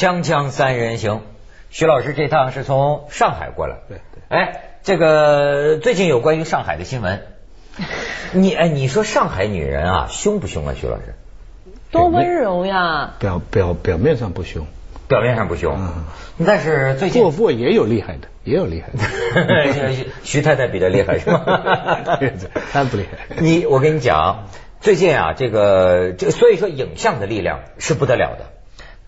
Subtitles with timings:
[0.00, 1.20] 锵锵三人行，
[1.68, 3.80] 徐老师这趟是从上海过来。
[3.86, 4.22] 对对。
[4.34, 7.20] 哎，这个最近有关于上海的新闻，
[8.32, 11.16] 你哎，你说上海女人啊，凶不凶啊，徐老师？
[11.90, 13.16] 多温柔呀！
[13.18, 14.66] 表表表面上不凶，
[15.06, 15.78] 表面上不凶，
[16.46, 19.94] 但是最近不过也有厉害的，也有厉害的。
[20.24, 21.42] 徐太太比较厉害是吗？
[22.72, 23.36] 他不厉害。
[23.42, 24.46] 你我跟你讲，
[24.80, 28.46] 最近啊，这个这所以说影像的力量是不得了的。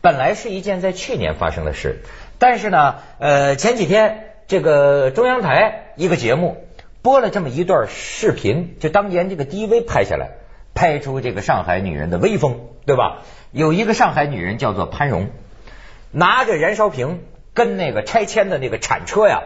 [0.02, 2.02] 本来是一件在去年发生的事，
[2.38, 6.66] 但是呢，呃，前几天这个中央台一个节目
[7.01, 10.33] 播了这么一段视频，就当年这个 DV 拍下来。
[10.74, 13.24] 拍出这个上海女人的威风，对吧？
[13.51, 15.29] 有一个上海女人叫做潘荣，
[16.12, 17.21] 拿着燃烧瓶
[17.52, 19.43] 跟那个拆迁的那个铲车呀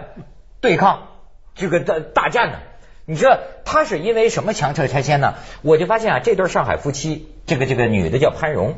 [0.61, 1.09] 对抗，
[1.56, 2.59] 这个大大战呢。
[3.06, 5.34] 你知道她是因为什么强撤拆迁呢？
[5.62, 8.77] 我就发现啊，这对上海夫妻，这个这个女的叫潘荣，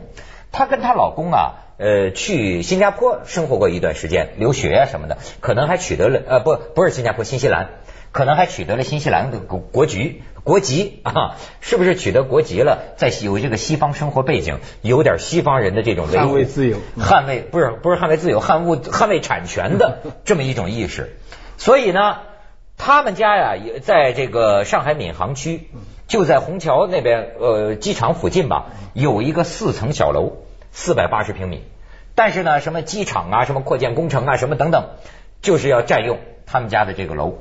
[0.53, 7.69] 她跟她老公啊，呃，去新加坡生活过一段时间，留学啊什么的，可能还取得了呃，不，不是新加坡，新西兰。
[8.11, 12.95] 可能还取得了新西兰的国国籍，国籍啊，是不是取得国籍了？
[12.97, 21.19] 在有这个西方生活背景，有点西方人的这种捍卫自由、捍卫不是不是捍卫自由、捍卫捍卫产权的这么一种意识。
[21.59, 22.21] 所以呢，
[22.79, 25.69] 他们家呀，也在这个上海闵行区，
[26.09, 30.39] 就在虹桥那边呃机场附近吧，有一个四层小楼，
[30.73, 31.63] 四百八十平米。
[32.15, 34.89] 但是呢，什么机场啊，什么扩建工程啊，什么等等，
[35.43, 37.39] 就是要占用他们家的这个楼。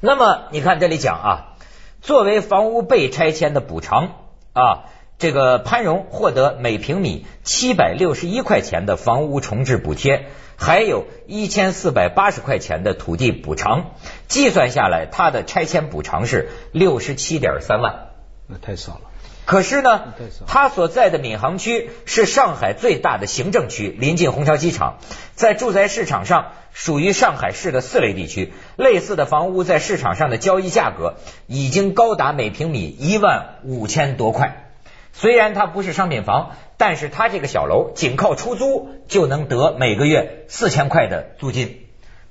[0.00, 1.56] 那么你看这里讲啊，
[2.00, 4.12] 作为房屋被拆迁的补偿
[4.54, 4.84] 啊，
[5.18, 10.24] 这个潘荣获得每平米七百六十一块钱的房屋重置补贴，
[10.60, 13.92] 还有一千四百八十块钱的土地补偿，
[14.28, 18.10] 计算下来，他的拆迁补偿是六十七点三万，
[18.46, 19.00] 那太少了。
[19.46, 20.14] 可是呢，
[20.46, 24.98] 他所在的闵行区是上海最大的行政区，临近虹桥机场，
[25.34, 28.52] 在住宅市场上属于上海市的四类地区。
[28.76, 34.69] 类似的房屋在市场上的交易价格已经高达每平米一万五千多块。
[35.12, 41.80] 虽然它不是商品房，但是它这个小楼仅靠出租就能得每个月四千块的租金，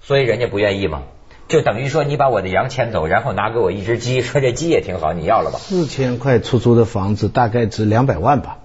[0.01, 1.03] 所以人家不愿意嘛。
[1.47, 5.57] 就等于说，你把我的羊牵走，然后拿给我一只鸡，说这鸡也挺好，你要了吧？
[5.57, 8.59] 四千块出租的房子大概值两百万吧，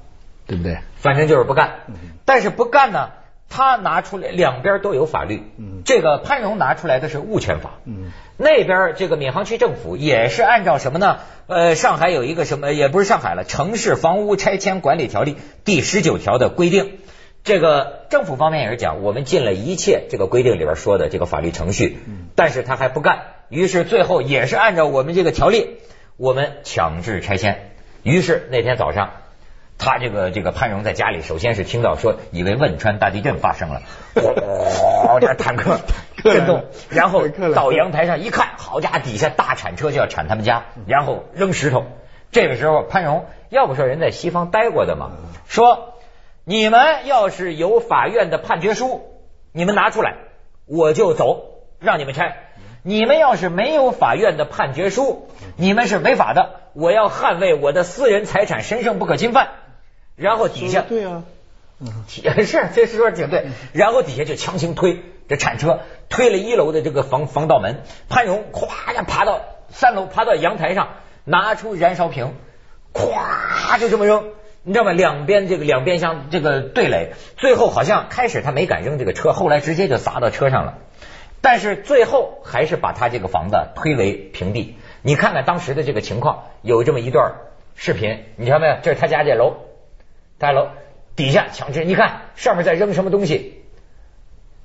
[0.47, 0.79] 对不对？
[0.97, 1.81] 反正就是不干。
[2.27, 3.09] 但是不干呢，
[3.49, 5.43] 他拿出来两边都有法律。
[5.85, 7.75] 这个潘荣拿出来的是物权法。
[8.37, 11.19] 那边这个闵行区政府也是按照什么呢？
[11.47, 15.35] 呃，上海有一个什么，也不是上海了，《城市房屋拆迁管理条例》
[15.65, 16.99] 第十九条的规定。
[17.45, 21.99] 这个政府方面也是讲，我们尽了一切这个规定里边说的这个法律程序，
[22.35, 23.19] 但是他还不干，
[23.51, 25.77] 于是最后也是按照我们这个条例，
[26.17, 27.71] 我们强制拆迁。
[28.03, 29.13] 于是那天早上，
[29.79, 33.83] 他这个这个潘荣在家里，首先是听到说，以为汶川大地震发生了，
[34.15, 35.81] 哦，这坦克
[36.23, 41.85] 震动，然后到阳台上一看，好家伙，底下大铲车就要铲他们家，然后扔石头。
[42.31, 45.11] 这个时候，潘荣要不说人在西方待过的嘛，
[45.47, 45.91] 说。
[46.47, 49.01] 你们要是有法院的判决书，
[49.51, 50.17] 你们拿出来，
[50.67, 51.43] 我就走，
[51.81, 52.37] 让你们拆。
[52.83, 55.27] 你们要是没有法院的判决书，
[55.57, 56.61] 你们是违法的。
[56.75, 59.53] 我要捍卫我的私人财产神圣不可侵犯。
[60.17, 61.25] 然后底下对啊，
[62.09, 62.23] 是
[62.75, 63.47] 这是说挺对。
[63.73, 67.83] 然后底下就强行推这铲车，推了一楼的这个防防盗门。
[68.09, 70.89] 潘荣咵呀爬到三楼，爬到阳台上，
[71.25, 72.35] 拿出燃烧瓶，
[72.93, 74.31] 咵就这么扔。
[74.63, 74.93] 你知道吗？
[74.93, 80.79] 两边这个两边像这个对垒，最后好像开始他没敢扔这个车，后来直接就砸到车上了。
[81.43, 84.79] 但是最后还是把他这个房子推为平地。
[85.03, 87.33] 你看看当时的这个情况，有这么一段
[87.75, 88.77] 视频，你看到没有？
[88.83, 89.57] 这是他家这楼，
[90.45, 90.69] 大楼
[91.17, 93.65] 底下强制，你看上面在扔什么东西，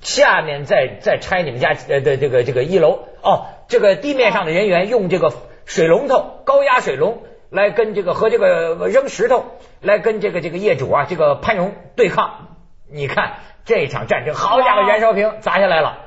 [0.02, 3.06] 下面在在拆你们家的这个这个一楼。
[3.24, 5.34] 哦，这个地面上的人员用这个
[5.66, 7.24] 水龙头高压水龙。
[7.52, 9.44] 来跟这个和这个扔石头
[9.82, 12.58] 来跟这个这个业主啊这个潘荣对抗，
[12.92, 15.98] 你看这场战争，好家伙，燃烧瓶砸下来了，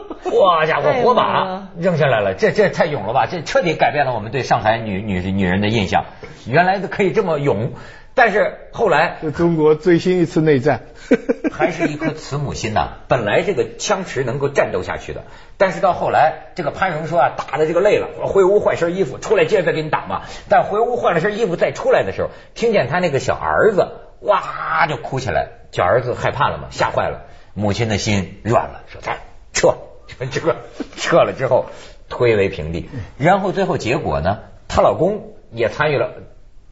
[0.40, 6.04] 哇家伙，火把扔下来了，这这太勇了吧，这彻底改变了我们对上海女女女人的印象，
[6.46, 7.72] 原来可以这么勇。
[8.14, 10.82] 但是后来，中国最新一次内战，
[11.50, 12.98] 还是一颗慈母心呐。
[13.08, 15.24] 本来这个枪池能够战斗下去的，
[15.56, 20.24] 但是到后来，这个潘荣说啊，打的这个累了，我回屋换身衣服，出来接着再给你打嘛。
[20.50, 23.88] 但回屋换了身衣服再出来的时候，听见他那个小儿子
[24.20, 27.22] 哇就哭起来，小儿子害怕了嘛，吓坏了，
[27.54, 29.16] 母亲的心软了，说再
[29.52, 29.76] 撤，
[30.18, 30.56] 撤 撤
[30.96, 31.66] 撤了之后
[32.08, 32.88] 推为平地。
[33.18, 36.12] 然后最后结果呢，她老公也参与了。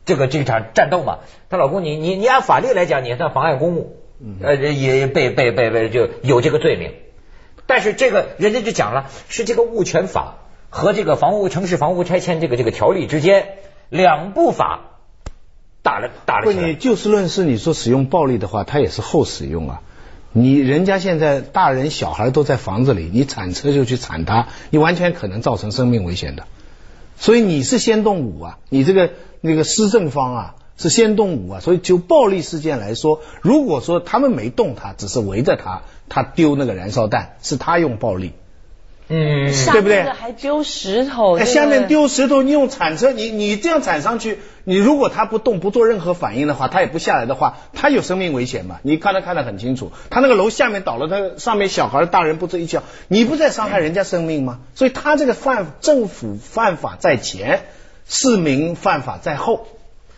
[0.07, 1.19] 这个这场战斗嘛。
[1.49, 3.97] 她老公，你你你按法律来讲，你算妨碍公务，
[4.43, 6.95] 呃，也被被被被就有这个罪名。
[7.67, 10.39] 但是这个人家就讲了，是这个物权法
[10.69, 14.99] 和这个房屋城市房屋拆迁这个这个条例之间两部法
[15.83, 16.69] 打了打了不，起来。
[16.69, 19.83] 你就事论事，你说使用暴力的话，它也是后使用啊。
[20.33, 26.45] 你人家现在大人小孩都在房子里，你铲车就去铲他，你完全可能造成生命危险的。
[27.17, 29.11] 所以你是先动武啊，你这个
[29.41, 31.61] 那个施政方啊是先动武啊。
[31.61, 38.33] 所以就暴力事件来说，如果说他们没动他，只是围着他，他丢那个燃烧弹，是他用暴力。
[39.13, 48.79] 嗯，对不对还丢石头，下面丢石头，你用铲车，你你这样铲上去，你如果他不动不做任何反应的话，他也不下来的话，他有生命危险嘛？
[48.85, 54.61] 你刚才看得很清楚，他那个楼下面倒了，他上面小孩大人不这一叫，你不在伤害人家生命吗？
[54.77, 57.63] 所以他这个犯政府犯法在前，
[58.09, 59.67] 市民犯法在后，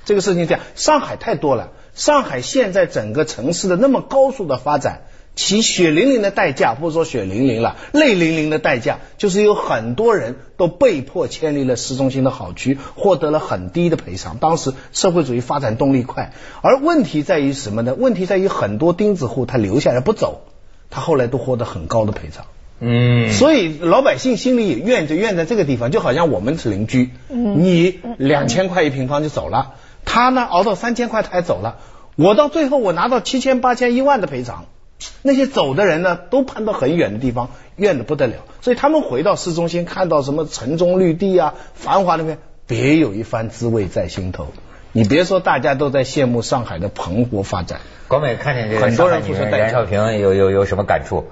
[0.04, 5.00] 这个事情这样，上海太多了，上海现在整个城市的那么高速的发展。
[5.34, 14.36] 其血淋淋的代价，不说血淋淋了，泪淋淋的代价，就是有很多人都被迫迁离了市中心的好区，获得了很低的赔偿。
[14.36, 17.94] 当时社会主义发展动力快，而问题在于什么呢？
[17.94, 20.42] 问题在于很多钉子户他留下来不走，
[20.90, 22.44] 他后来都获得很高的赔偿。
[22.80, 31.78] 嗯，所以老百姓心里也怨，就怨在这个地方，就好像我们是邻居，你两千块一平方就走了，他呢熬到三千块他还走了，
[32.16, 34.66] 我到最后我拿到七千、八千、一万的赔偿。
[35.22, 38.34] 那些走的人呢，都搬到很远的地方，怨的不得了。
[38.60, 44.48] 所以他们回到市中心，看到什么城中绿地啊、繁华那边，别有一番滋味在心头。
[44.92, 47.80] 你别说，大家都在羡慕上海的蓬勃发展。
[48.08, 51.24] 广美看见这个很多人上海女付出代价袁绍平有有有什么感触？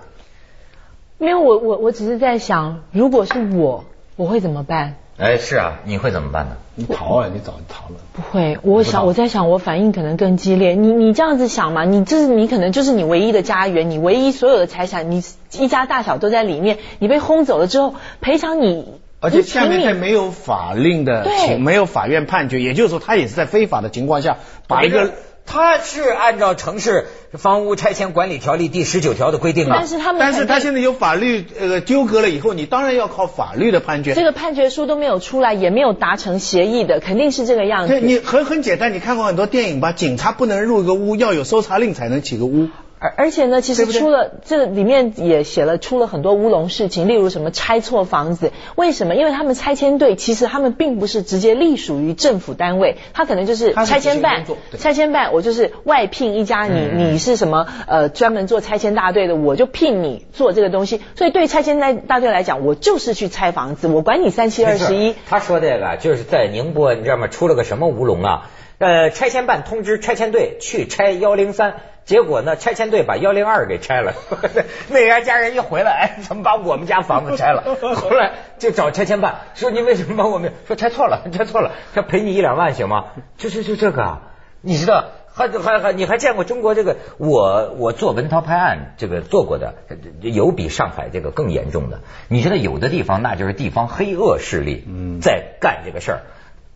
[1.18, 3.84] 没有，我我我只是在想，如果是我，
[4.16, 4.96] 我会怎么办？
[5.20, 6.56] 哎，是啊，你会怎么办呢？
[6.74, 7.96] 你逃啊，你早就逃了。
[8.14, 10.72] 不会，我想我在想，我反应可能更激烈。
[10.72, 11.84] 你你这样子想嘛？
[11.84, 15.22] 你这是你可能就是你唯一的家园，你唯一所有的财产，你
[15.58, 18.86] 一家大小都在里面，你被轰走了之后，赔偿你。
[19.20, 25.12] 而且你下面在没有法令的情，没有法院判决，也就是说，他也是在非法的情况下把一个
[25.52, 34.14] 他是按照城市房屋拆迁管理条例第十九条的规定啊但，是他们但是他现在有法律呃纠葛了以后，你当然要靠法律的判决。
[34.14, 37.88] 这个判决书都没有出来，也没有达成协议的，肯定是这个样子。
[37.88, 39.90] 对你很很简单，你看过很多电影吧？
[39.90, 42.68] 警察不能入一个屋，要有搜查令才能起个屋。
[43.00, 49.14] 而而且呢，其实出了这里面也写了出了很多乌龙事情，例如什么拆错房子，为什么？
[49.16, 54.44] 因为他们拆迁队其实他们并不是直接隶属于政府单位，他可能就是拆迁办
[54.78, 61.00] 拆迁办我就是外聘一家，你你是什么呃专门做拆迁大队的，我就聘你做这个东西。
[61.16, 65.14] 所以对拆迁大大队来讲，我就是去拆房子，我管你三七二十一。
[65.26, 67.28] 他说这个就是在宁波，你知道吗？
[67.28, 68.50] 出了个什么乌龙啊？
[68.76, 71.74] 呃，拆迁办通知拆迁队去拆幺零三，
[72.10, 74.14] 结果呢，拆迁队把幺零二给拆了。
[74.90, 77.76] 那家家人一回来，哎，怎么把我们家房子拆了？
[77.94, 83.04] 后来就找拆迁办说你为什么把我们说拆错了， 拆错了，他赔你一两万行吗？
[83.38, 84.22] 就就就这个啊，
[84.60, 85.04] 你知道？
[85.32, 86.96] 还还还，你还见过中国这个？
[87.18, 89.74] 我我做文涛拍案这个做过的，
[90.20, 92.00] 有比上海这个更严重的。
[92.26, 94.84] 你知道有的地方那就是地方黑恶势力
[95.22, 96.20] 在干这个事儿，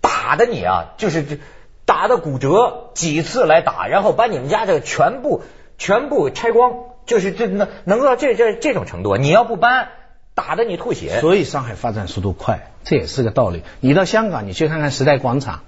[0.01, 1.39] 打的你啊，就是这
[1.87, 5.43] 打的骨折，几次来打，然后把你们家这个全部
[5.77, 6.73] 全部拆光，
[7.07, 9.89] 就是这能能到这这这种程度，你要不搬，
[10.35, 11.21] 打的你吐血。
[11.21, 13.63] 所以上海发展速度快，这也是个道理。
[13.81, 15.61] 你到香港，你去看看时代广场，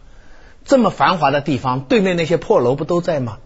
[0.64, 3.38] 这么繁华的地方，对面那些破楼不都在吗？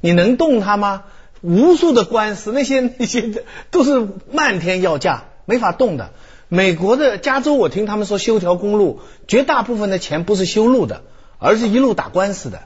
[0.00, 1.04] 你能动它吗？
[1.40, 6.10] 无数的官司，那些 那些都是漫天要价，没法动的。
[6.48, 11.02] 美国的加州，我听他们说修条公路，绝大部分的钱不是修路的，
[11.44, 12.62] 而是一路打官司的。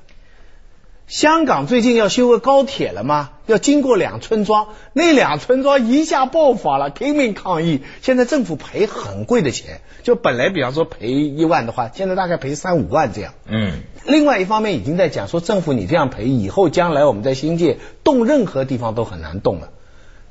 [1.09, 3.31] 香港最近要修个高铁了吗？
[3.47, 7.83] 要经过两村庄，那两村庄一下爆发了，拼命抗议。
[8.03, 13.33] 现在政府赔很贵的钱，就本来比方说赔一万的话，现在大概赔三五万这样。
[13.47, 19.71] 嗯，另外一方面已经在讲说，政府你这样赔，以后将来我们在新界动任何地方都很难动了，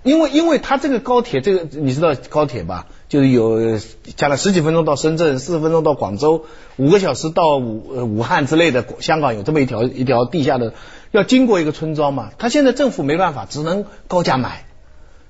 [0.04, 2.86] 因为因为它这个高铁，这个你知道高铁吧？
[3.10, 3.80] 就是有
[4.16, 6.46] 加了十几分钟到深圳，四十分钟到广州，
[6.76, 8.86] 五个小时到武武汉之类的。
[9.00, 10.74] 香港有这么一条一条地下的，
[11.12, 12.32] 要经过一个村庄嘛。
[12.38, 14.66] 他现在政府没办法，只能高价买。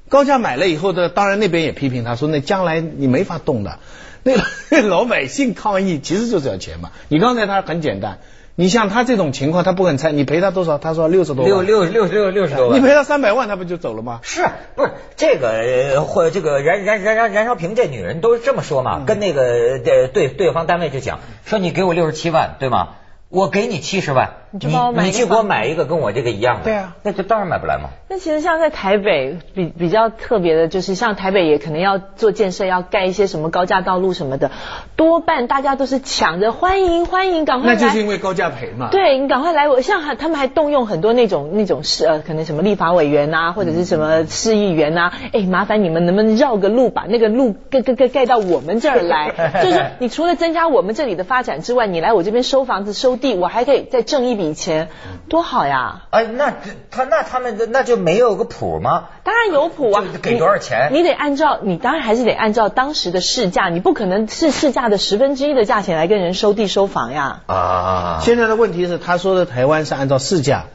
[0.10, 3.80] 高价买了以后的，当然那边也批评他说，那将来你没法动的。
[4.24, 4.34] 那
[4.82, 6.92] 老百姓抗议其实就是要钱嘛。
[7.10, 8.20] 你刚才他很简单，
[8.60, 10.80] 你像他这种情况，他不肯拆，你赔他多少？
[10.80, 12.80] 他说六十多万，六六六六六十多万。
[12.80, 14.20] 你赔他三百万，他不就走了吗？
[14.24, 19.04] 是不是这个呃或这个燃燃燃燃燃烧瓶这女人都是这么说嘛？
[19.06, 22.96] 跟那个对对对方单位就讲说你给我六十七万对吗？
[23.30, 27.90] 我给你七十万，你就帮我买你去给我买一个跟我这个一样的，对啊，那就当然买不来嘛。
[28.10, 34.52] 那其实像在台北比比较特别的，就是像台北也可能要做建设，要盖一些什么高架道路什么的，
[34.96, 37.76] 多半大家都是抢着欢迎欢迎，赶快来。
[37.76, 38.88] 那就是因为高价赔嘛。
[38.92, 49.34] 对你赶快来，我像还他们还动用很多那种那种是呃，可能什么立法委员呐、或者是什么市议员呐、哎，麻烦你们能不能绕个路，把那个路盖盖盖盖到我们这儿来？
[49.62, 54.90] 就是你除了增加我们这里的发展之外，你来我这边收房子收地，我还可以再挣一笔钱，
[55.28, 56.04] 多好呀！
[56.12, 56.54] 哎，那
[56.90, 59.10] 他那他们那就没有个谱吗？
[59.24, 61.00] 当然有谱啊，给多少钱你？
[61.00, 67.42] 你得按照，你当然还是得按照当时的市价，你不可能是市价的十分之一的价钱来跟人收地收房呀。
[67.48, 70.66] 啊，现在的问题是，他说的台湾是按照市价，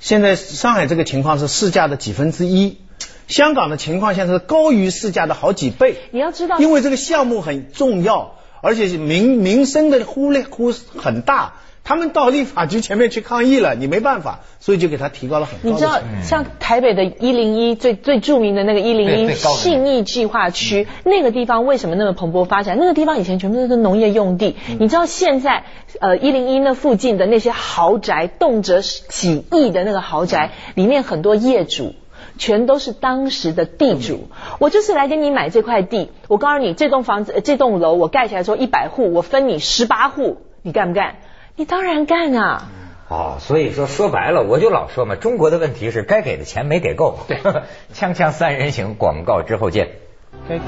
[0.00, 2.78] 现在上海这个情况是市价的几分之一，
[3.26, 5.96] 香港的情况现在是高于市价的好几倍。
[6.12, 22.76] 你要知道，因为这个项目很重要，而且民民生的忽略忽很大，他们到立法局前面去抗议了，你没办法，所以就给他提高了很高你知道像台北的一零一最最著名的那个一零一信义计划区，那个地方为什么那么蓬勃发展？
[22.78, 25.64] 那个地方以前全部都是农业用地，你知道现在
[26.00, 31.94] 呃一零一那附近的那些豪宅，动辄几亿的那个豪宅，里面很多业主。
[32.38, 34.28] 全都是当时的地主，
[34.60, 36.10] 我就是来跟你买这块地。
[36.28, 41.16] 我告诉你，这栋房子、呃这栋楼，我盖起来说一百户，我分你十八户，你干不干？
[41.56, 42.68] 你当然干啊！
[43.08, 47.18] 哦，所以说说白了，我就老说嘛，中国的问题是该给的钱没给够。
[47.26, 47.38] 对，
[47.92, 49.88] 锵锵三人行，广告之后见。
[50.48, 50.64] 该给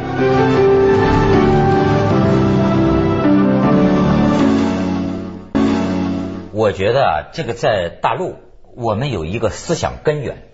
[6.53, 8.35] 我觉得啊，这个在大陆，
[8.77, 10.50] 我们有一个思想根源。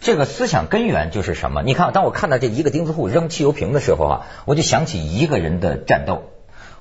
[0.00, 1.62] 这个思想根源就是什么？
[1.62, 6.30] 你看，当我看到这一个钉子户扔汽油瓶的时候啊，我就想起一个人的战斗，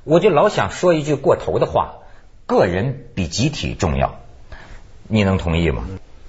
[0.03, 1.99] 我就老想说一句过头的话：
[2.45, 4.19] 个人比集体重要。
[5.07, 5.83] 你能同意吗？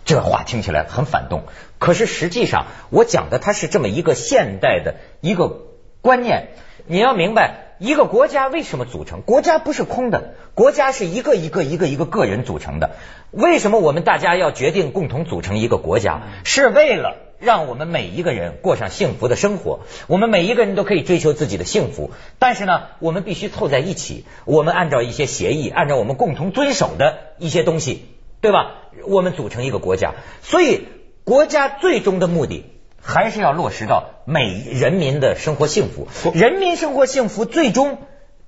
[0.04, 1.42] 这话听起来很反动，
[1.78, 5.62] 可是实际上我讲的它是这么一个现代的一个
[6.00, 6.50] 观念。
[6.86, 9.22] 你要明白，一个国家为什么组成？
[9.22, 12.96] 国家不是空的，国家是一个一个一个一个个人组成的。
[13.30, 16.22] 为什么我们大家要决定共同组成一个国家？
[16.44, 19.80] 是为了让我们每一个人过上幸福的生活。
[20.06, 28.06] 我们每一个人都可以追求自己的幸福，但是呢，我们必须凑在一起，我们按照一些协议，按照我们共同遵守的一些东西。
[28.38, 28.74] 对吧？
[29.06, 30.86] 我们组成一个国家，所以
[31.24, 32.64] 国家最终的目的
[33.06, 36.08] 还是要落实到每人民的生活幸福。
[36.34, 37.98] 人民生活幸福，最终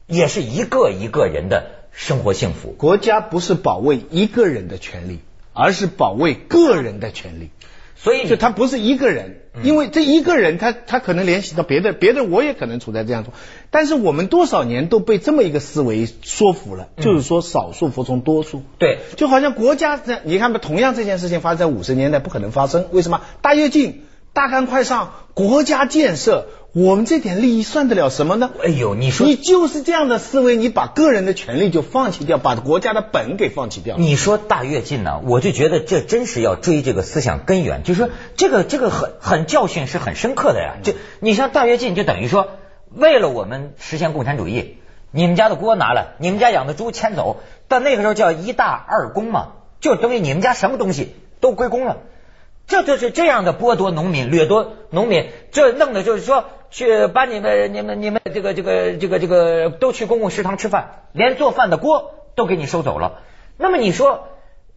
[0.07, 2.75] 也是一个一个人的生活幸福。
[2.77, 5.21] 国家不是保卫一个人的权利，
[5.53, 7.51] 而是保卫个人的权利。
[7.95, 13.33] 所以就他不是一个人，因为这一个人他他可能联系到别的，别的我也可能处在这样做，
[13.71, 18.63] 但是我们多少年都被这么一个思维说服了，就是说少数服从多数。
[18.79, 23.21] 对，就好像国家你看吧，同样这件事情发生在五十年代不可能发生，为什么？
[23.43, 24.05] 大跃进、
[24.39, 28.51] 大干快上，国家建设，我们这点利益算得了什么呢？
[28.63, 33.97] 哎呦，你说你就是这样的思维，你把个人的权利就放弃掉，把国家的本给放弃掉。
[33.97, 40.77] 你说大跃进呢，我就觉得这真是要追这个思想根源，就是说这个这个很很教训是很深刻的呀。
[40.85, 42.49] 就你像大跃进，就等于说
[42.95, 44.77] 为了我们实现共产主义，
[45.11, 51.97] 你们家的锅拿来，你们家养的猪牵走，但那个时候叫一大二公嘛，就等于你们家什么东西都归公了。
[52.69, 63.23] 这就是这样的剥夺农民、掠夺农民，这弄的就是说，去把你们、你们、你们这个、这个、这个、这个都去公共食堂吃饭，连做饭的锅都给你收走了。
[63.57, 64.29] 那么你说，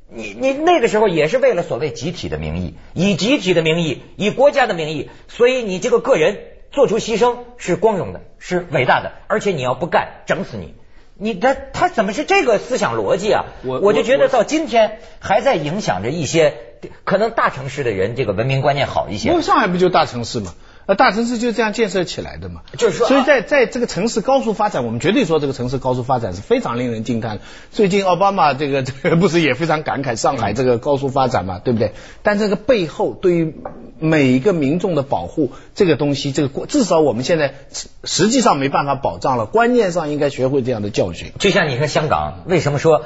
[0.07, 6.39] 你你那个时候也是为了所谓集体的名义，以集体的名义，以国家的名义，所以你这个个人
[6.71, 10.75] 做出牺牲是光荣的，是伟大的，而且你要不干，整死你。
[11.23, 13.45] 你他他怎么是这个思想逻辑啊？
[13.63, 16.55] 我我就觉得到今天还在影响着一些
[17.03, 19.43] 可能大城市的人这个文明观念好一些因为。
[19.43, 20.55] 上海不就大城市嘛？
[20.87, 22.61] 呃，大城市就这样建设起来的嘛。
[22.77, 27.39] 就是说所以在在这个城市高速发展，我们绝对说这个城市高速发展是非常令人惊叹。
[27.71, 31.93] 最近奥巴马这个这个 不是也非常感慨上海这个高速发展嘛，对不对？
[32.23, 33.55] 但这个背后对于
[33.99, 41.31] 每一个民众的保护，这个东西，这个至少我们现在实实际上没办法保障了，观念上应该学会这样的教训。
[41.39, 43.03] 就像你看香港，为什么说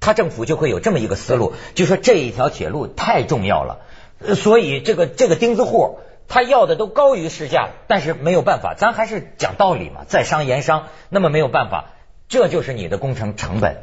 [0.00, 3.78] 他政府就会有这么一个思路，就说这一条铁路太重要了，
[4.24, 5.98] 呃所以这个这个钉子户
[6.28, 11.86] 他要的都高于市价，但是没有办法，咱还是讲道理嘛，在商言商，那么没有办法，
[12.28, 13.78] 这就是你的工程成本。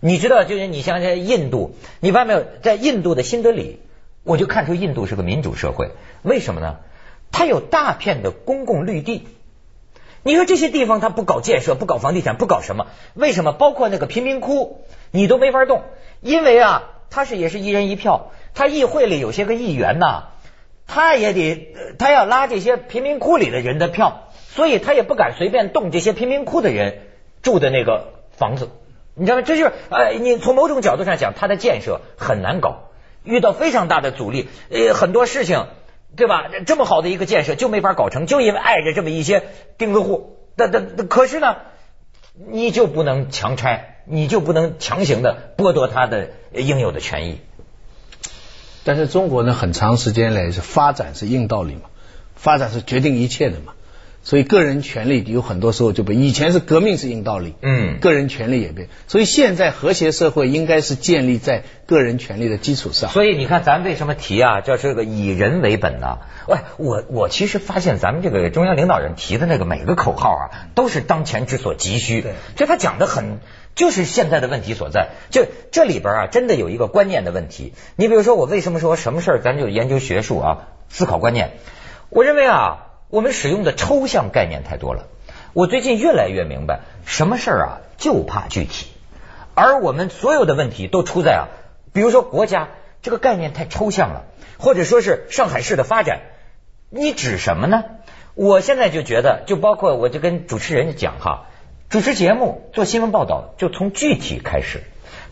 [0.00, 3.80] 你知道，就是你像在印度，你发现没有，在印度的新德里，
[4.24, 5.90] 我就看出印度是个民主社会，
[6.22, 6.78] 为什么呢？
[7.30, 9.28] 它有大片的公共绿地。
[10.22, 12.86] 你说这些地方他不搞建设，不搞房地产，不搞什么？
[13.14, 13.52] 为什么？
[13.52, 15.82] 包括那个贫民窟，你都没法动，
[16.20, 20.24] 因为啊，他是也是一人一票，他议会里有些个议员呐，
[20.86, 27.00] 他也得他要拉这些贫民窟里的人的票，所以他也不敢随便动这些贫民窟的人
[27.42, 28.70] 住的那个房子，
[29.14, 29.42] 你知道吗？
[29.42, 32.90] 这就是呃，你从某种角度上讲，他的建设很难搞，
[33.24, 35.66] 遇到非常大的阻力，呃，很多事情。
[36.16, 36.50] 对吧？
[36.66, 39.44] 这么好的一个建设就没法搞成，就因为碍着这么一些
[39.78, 40.38] 钉子户。
[40.56, 41.58] 那那可是呢，
[42.34, 47.40] 你就不能强拆，你就不能强行的剥夺他的应有的权益。
[48.84, 51.82] 但是中国呢，很长时间来是发展是硬道理嘛，
[52.34, 53.74] 发展是决定一切的嘛。
[54.22, 63.10] 所以个人权利有很多时候就被以前是革命是硬道理，嗯，个人权利也被，所以现在和谐社会应该是建立在个人权利的基础上。
[63.10, 66.18] 所以你看，咱为什么提啊，叫这个以人为本呢？
[66.46, 72.20] 喂，我我其实发现咱们这个中央领导人提的那个每个口号啊，都是当前之所急需。
[72.20, 73.38] 对，就他讲的很，
[73.74, 75.08] 就是现在的问题所在。
[75.30, 77.72] 就这里边啊，真的有一个观念的问题。
[77.96, 81.52] 你比如说，我为什么说什么事儿咱就研究学术啊，思考观念？
[82.10, 82.86] 我认为啊。
[83.10, 85.08] 我们使用的抽象概念太多了，
[85.52, 88.86] 我最近越来越明白，什么事儿啊就怕具体，
[89.54, 91.42] 而我们所有的问题都出在啊，
[91.92, 92.68] 比如说国家
[93.02, 94.26] 这个概念太抽象了，
[94.58, 96.20] 或者说是上海市的发展，
[96.88, 97.82] 你指什么呢？
[98.34, 101.48] 我现在就觉得，就包括我就跟主持人讲哈，
[101.88, 104.84] 主持节目做新闻报道就从具体开始，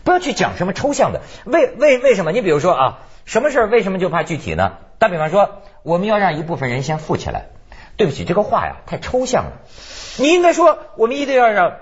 [0.03, 1.21] 不要去讲什么抽象的。
[1.45, 2.33] 为为为什么？
[2.33, 4.73] 你比如说啊，什么事儿为什么就怕具体呢？
[4.97, 7.45] 打比方说，我们要让一部分人先富起来。
[7.99, 9.51] 对不起，这个话呀太抽象了。
[10.15, 11.79] 你应该说，我们一定要让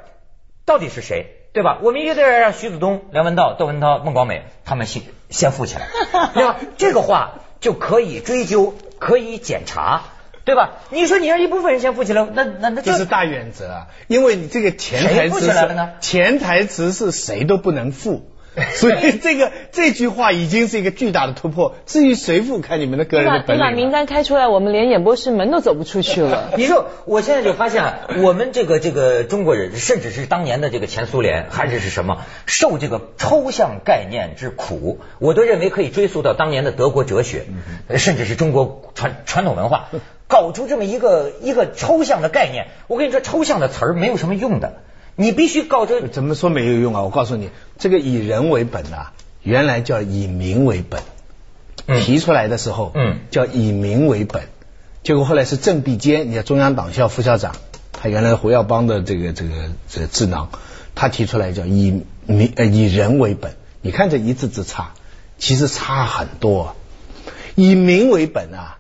[0.66, 1.78] 到底是谁，对吧？
[1.84, 5.86] 我们一定要让徐子东、梁文道、窦文涛、孟广美他们先先富起来，
[6.34, 6.56] 对吧？
[6.78, 10.06] 这个话就可以追究，可以检查，
[10.44, 10.80] 对吧？
[10.90, 18.28] 你说你让一部分人先富起来，那那那这是大原则啊，因为你这个潜台词是潜台词是谁都不能富。
[18.74, 21.76] 所以这个这句话已经是一个巨大的突破。
[21.86, 23.64] 至于谁付，看你们的个人的本领。
[23.64, 26.54] 你把名单开出来，我们连演播室门都走不出去了。
[26.58, 27.84] 你说，我现在就发现，
[28.24, 37.46] 我们这个这个中国人，甚至是当年的这个前苏联，还是是什么，受这个抽象概念之苦，我都认为可以追溯到当年的德国哲学，
[37.96, 39.90] 甚至是中国传传统文化，
[40.28, 42.70] 搞出这么一个一个抽象的概念。
[42.88, 44.82] 我跟你说，抽象的词儿没有什么用的。
[45.20, 47.02] 你必须告这怎么说没有用啊？
[47.02, 47.50] 我告诉你，
[47.80, 51.02] 这个以人为本啊，原来叫以民为本，
[52.06, 54.44] 提出来的时候，嗯，叫以民为本，
[55.02, 57.56] 结果后来是郑必坚，你看中央党校副校长，
[57.92, 60.50] 他原来胡耀邦的这个这个这智囊，
[60.94, 64.92] 他提出来叫以民呃以人为本，你看这一字之差，
[65.40, 66.76] 其实差很多，
[67.56, 68.77] 以民为本啊，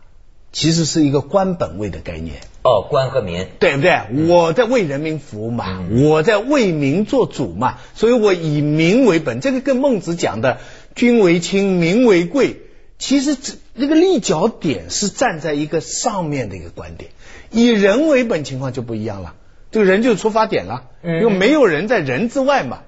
[0.57, 2.37] 其实是一个官本位的概念。
[2.63, 4.27] 哦，官和民，对不对？
[4.27, 9.39] 我在为人民服务嘛，我在为民做主嘛，所以我以民为本。
[9.39, 10.57] 这个跟孟子讲的
[10.95, 12.61] “君为轻，民为贵”，
[12.97, 17.11] 其实这那个立脚点是站在一个上面的一个观点。
[17.51, 19.35] 以人为本情况就不一样了，
[19.69, 22.79] 这个人就是出发点了，因为没有人在人之外嘛。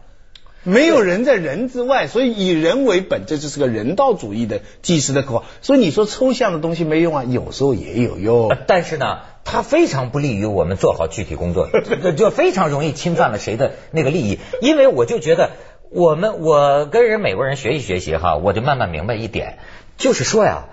[0.63, 5.45] 没有人在人之外，所以以人为本，这就是个人道主义的祭祀的口号。
[5.61, 8.49] 所以你说抽象的东西没用啊，有时候也有用。
[8.67, 11.69] 但是呢，它非常不利于我们做好具体工作，
[12.17, 14.39] 就非常容易侵犯了谁的那个利益。
[14.61, 15.51] 因为我就觉得，
[15.91, 19.59] 我们我跟人美国人学习学习哈，我就慢慢明白一点，
[19.97, 20.65] 就是说呀，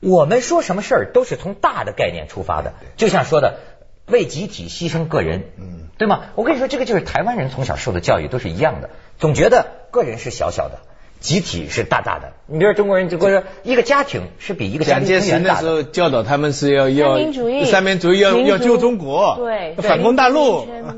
[0.00, 3.58] 我们说什么事儿都是从大的概念出发的，就像说的。
[4.06, 6.20] 为集体牺牲个人，嗯，对吗？
[6.34, 10.78] 我跟你说，这个就是台湾人从小受的教育都是一样的，总觉得个人是小小的。
[11.20, 15.60] 集体是大大的，你比如中国人就说一个家庭是比一个家庭更远大的。
[15.62, 20.66] 时候教导他们是要要三民主义，三民主义要要救中国，对，反攻大陆。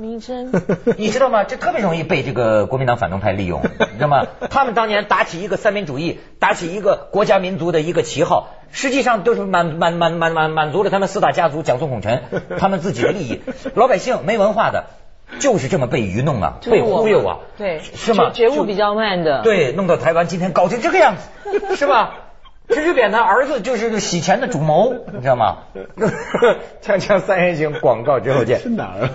[0.98, 1.44] 你知道吗？
[1.44, 4.26] 这特别容易被这个国民党反动派利用，你知道吗？
[4.50, 12.22] 他们当年打起一个三民主义，打起一个国家民族的一个旗号，实际上都是满满满满满满足了他们四大家族蒋宋孔陈
[12.58, 13.40] 他们自己的利益，
[13.74, 14.86] 老百姓没文化的。
[15.40, 18.30] 就是这么被愚弄啊，被忽悠啊，对，是吗？
[18.32, 22.14] 觉悟比较慢的，对，弄到台湾今天搞成这个样子， 是吧？
[22.68, 25.56] 陈水扁的儿子就是洗钱的主谋，你知道吗？
[26.80, 28.60] 锵锵三人行广告之后见。
[28.60, 29.08] 是哪儿？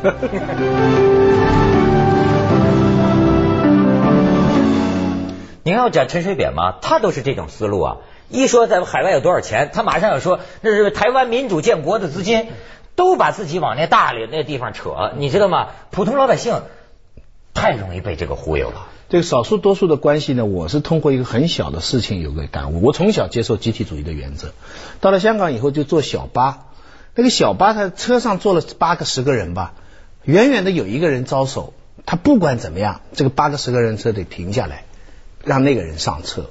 [5.64, 6.76] 您要讲陈水扁吗？
[6.82, 7.98] 他都是这种思路啊！
[8.32, 12.48] 一说在海外有多少钱，他马上要说那是台湾民主建国的资金。
[12.94, 15.70] 都把自己往那大里那地方扯，你知道吗？
[15.92, 16.62] 普通老百姓
[17.54, 18.90] 太容易被这个忽悠了。
[19.08, 22.82] 这个少数多数的关系呢，我是通过一个很小的事情有个感悟。
[22.84, 24.52] 我从小接受集体主义的原则，
[25.00, 26.66] 到了香港以后就坐小巴，
[27.16, 29.74] 那个小巴它车上坐了八个十个人吧，
[30.26, 31.74] 远远的有一个人招手，
[32.06, 34.84] 他不管怎么样，这个八个十个人车得停下来，
[35.46, 36.50] 让那个人上车。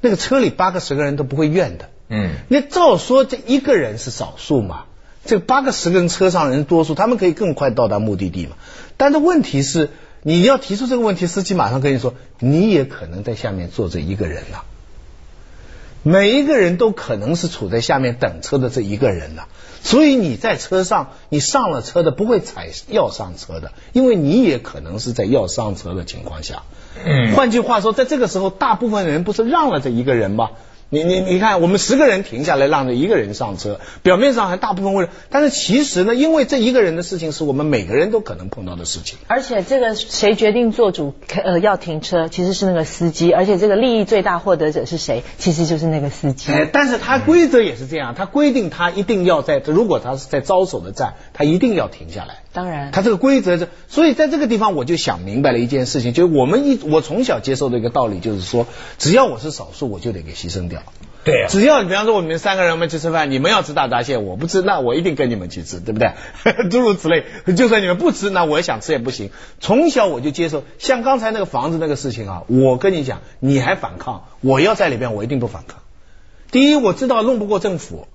[0.00, 1.88] 那个车里八个十个人都不会怨的。
[2.08, 4.84] 嗯，那照说这一个人是少数嘛，
[5.24, 8.56] 这八个十个人车上人多数，他们可以更快到达目的地嘛。
[8.96, 9.90] 但是问题是，
[10.22, 14.62] 你要提出这个问题，司机马上跟你说，你也可能在下面坐着一个人呐。
[16.02, 19.44] 每一个人都可能是处在下面等车的这一个人呐。
[19.82, 26.62] 所以你在车上，你上了车的不会踩要上车的，因为你也可能是在要上车的情况下。
[27.04, 30.50] 嗯，换句话说，在这个时候，大部分人不是让了这一个人吗？
[30.92, 39.16] 你你你看，我们十个人停下来让着一个人上车，表面上还大部分为了，但是其实呢，因为这一个人的事情是我们每个人都可能碰到的事情。
[39.28, 46.50] 而且这个谁决定做主呃要停车，其实是那个司机，而且这个利益最大获得者是谁，其实就是那个司机。
[46.50, 52.38] 哎，但是他规则也是这样，他规定他一定要在，如果他是在招手的站，他一定要停下来。
[52.52, 58.66] 当然，他这个规则，所以在这个地方我就想明白了一件事情，就是我们一我从小接受的一个道理，就是说，
[58.98, 60.82] 只要我是少数，我就得给牺牲掉。
[61.22, 66.14] 对，只要你比方说我们三个人我们去吃饭，你们要吃大闸蟹，我不吃，那我一定跟你们去吃，对不对？
[66.70, 67.24] 诸如此类，
[67.56, 69.30] 就算你们不吃，那我也想吃也不行。
[69.60, 75.82] 从小我就接受，像刚才那个房子那个事情啊，我跟你讲，你还反抗，我要在里边，我一定不反抗。
[76.50, 78.08] 第一，我知道弄不过政府；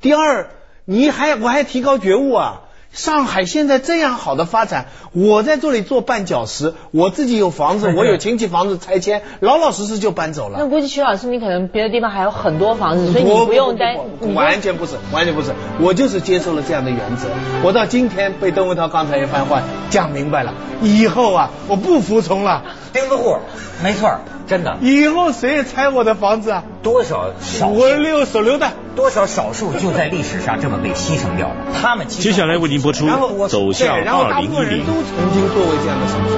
[0.00, 0.50] 第二，
[0.84, 2.60] 你还我还提高觉悟啊。
[2.94, 10.58] 上海现在这样好的发展，我在这里做绊脚石，我自己有房子， 我有亲戚房子拆迁，老老实实就搬走了。
[10.60, 13.96] 那估计徐老师，你可能别的地方还有很多房子，所以你不用担。
[14.34, 17.26] 完全不是，完全不是，我就是接受了这样的原则。
[17.64, 22.62] 我到今天被邓文涛刚才一番话讲明白了，以后啊，我不服从了。
[22.94, 23.38] 钉子户，
[23.82, 24.76] 没错，真的。
[24.80, 26.64] 以后谁也拆我的房子啊？
[26.82, 31.56] 多少少五六手榴弹，多少少数就在历史上这么被牺牲掉了。
[31.80, 33.06] 他们接下来为您播出
[33.48, 34.84] 《走向二零一零》。
[34.86, 36.36] 都曾经作为这样的少数，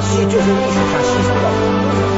[0.00, 2.11] 牺就是历史上牺牲掉的。